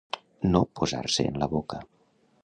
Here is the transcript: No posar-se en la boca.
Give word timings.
No 0.53 0.61
posar-se 0.79 1.25
en 1.31 1.37
la 1.43 1.49
boca. 1.53 1.79